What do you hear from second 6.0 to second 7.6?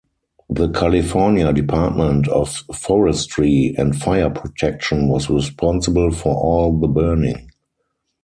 for all the burning.